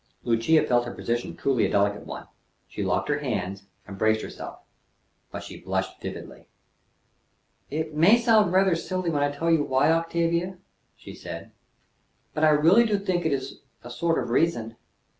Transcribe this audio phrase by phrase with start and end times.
[0.23, 2.25] Lucia felt her position truly a delicate one.
[2.67, 4.57] She locked her hands, and braced herself;
[5.29, 6.47] but she blushed vividly.
[7.69, 10.57] "It may sound rather silly when I tell you why, Octavia,"
[10.97, 11.51] she said;
[12.33, 14.75] "but I really do think it is a sort of reason.